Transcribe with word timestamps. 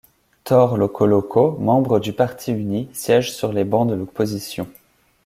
Tore 0.45 0.77
Lokoloko, 0.77 1.57
membre 1.59 1.99
du 1.99 2.11
Parti 2.11 2.51
uni, 2.51 2.89
siège 2.91 3.31
sur 3.31 3.53
les 3.53 3.65
bancs 3.65 3.87
de 3.87 3.93
l'opposition. 3.93 4.67